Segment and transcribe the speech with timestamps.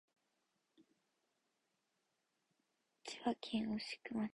[3.03, 4.29] 千葉県御宿町